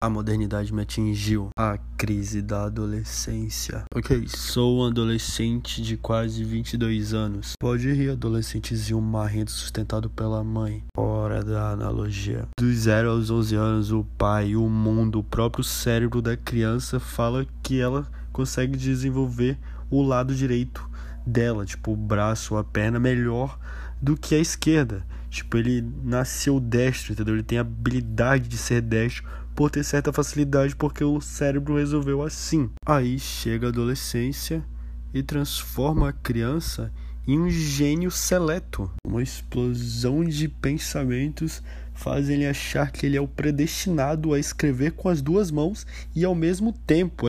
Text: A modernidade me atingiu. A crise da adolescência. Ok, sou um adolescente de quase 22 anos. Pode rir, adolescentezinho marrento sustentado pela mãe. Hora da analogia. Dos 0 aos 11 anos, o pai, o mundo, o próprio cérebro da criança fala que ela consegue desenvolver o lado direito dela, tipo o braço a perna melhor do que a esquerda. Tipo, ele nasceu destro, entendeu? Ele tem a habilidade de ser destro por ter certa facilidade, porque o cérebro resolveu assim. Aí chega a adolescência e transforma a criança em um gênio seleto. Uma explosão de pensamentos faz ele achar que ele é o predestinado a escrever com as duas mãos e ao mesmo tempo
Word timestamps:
A 0.00 0.08
modernidade 0.08 0.72
me 0.72 0.82
atingiu. 0.82 1.48
A 1.58 1.76
crise 1.96 2.40
da 2.40 2.66
adolescência. 2.66 3.82
Ok, 3.92 4.28
sou 4.28 4.78
um 4.78 4.86
adolescente 4.86 5.82
de 5.82 5.96
quase 5.96 6.44
22 6.44 7.12
anos. 7.12 7.54
Pode 7.58 7.90
rir, 7.90 8.10
adolescentezinho 8.10 9.00
marrento 9.00 9.50
sustentado 9.50 10.08
pela 10.08 10.44
mãe. 10.44 10.84
Hora 10.96 11.42
da 11.42 11.70
analogia. 11.72 12.46
Dos 12.56 12.76
0 12.76 13.10
aos 13.10 13.28
11 13.28 13.56
anos, 13.56 13.90
o 13.90 14.04
pai, 14.16 14.54
o 14.54 14.68
mundo, 14.68 15.18
o 15.18 15.24
próprio 15.24 15.64
cérebro 15.64 16.22
da 16.22 16.36
criança 16.36 17.00
fala 17.00 17.44
que 17.60 17.80
ela 17.80 18.08
consegue 18.32 18.76
desenvolver 18.76 19.58
o 19.90 20.00
lado 20.00 20.32
direito 20.32 20.88
dela, 21.26 21.66
tipo 21.66 21.90
o 21.90 21.96
braço 21.96 22.56
a 22.56 22.62
perna 22.62 23.00
melhor 23.00 23.58
do 24.00 24.16
que 24.16 24.36
a 24.36 24.38
esquerda. 24.38 25.04
Tipo, 25.28 25.58
ele 25.58 25.84
nasceu 26.02 26.58
destro, 26.60 27.12
entendeu? 27.12 27.34
Ele 27.34 27.42
tem 27.42 27.58
a 27.58 27.62
habilidade 27.62 28.48
de 28.48 28.56
ser 28.56 28.80
destro 28.80 29.24
por 29.58 29.72
ter 29.72 29.82
certa 29.82 30.12
facilidade, 30.12 30.76
porque 30.76 31.02
o 31.02 31.20
cérebro 31.20 31.78
resolveu 31.78 32.22
assim. 32.22 32.70
Aí 32.86 33.18
chega 33.18 33.66
a 33.66 33.70
adolescência 33.70 34.64
e 35.12 35.20
transforma 35.20 36.10
a 36.10 36.12
criança 36.12 36.92
em 37.26 37.40
um 37.40 37.50
gênio 37.50 38.08
seleto. 38.08 38.88
Uma 39.04 39.20
explosão 39.20 40.22
de 40.22 40.46
pensamentos 40.46 41.60
faz 41.92 42.28
ele 42.28 42.46
achar 42.46 42.92
que 42.92 43.04
ele 43.04 43.16
é 43.16 43.20
o 43.20 43.26
predestinado 43.26 44.32
a 44.32 44.38
escrever 44.38 44.92
com 44.92 45.08
as 45.08 45.20
duas 45.20 45.50
mãos 45.50 45.84
e 46.14 46.24
ao 46.24 46.36
mesmo 46.36 46.72
tempo 46.72 47.26